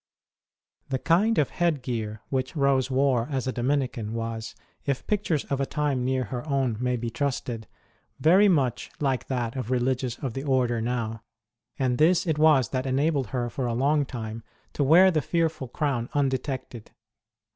[0.89, 5.61] The kind of head gear which Rose wore as a Dominican was, if pictures of
[5.61, 7.67] a time near her own may be trusted,
[8.19, 11.21] very much like that of Religious of the Order now;
[11.77, 14.41] and this it was that enabled her for a long time
[14.73, 16.89] to wear the fearful crown undetected.